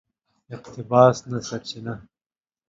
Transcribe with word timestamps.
اقتباس 0.55 1.17
نه 1.29 1.39
سرچینه 1.47 1.95